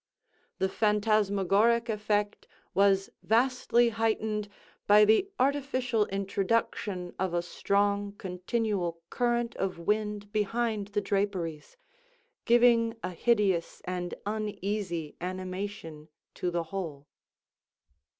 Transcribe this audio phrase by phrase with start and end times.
[0.57, 4.49] The phantasmagoric effect was vastly heightened
[4.87, 13.11] by the artificial introduction of a strong continual current of wind behind the draperies—giving a
[13.11, 17.05] hideous and uneasy animation to the whole.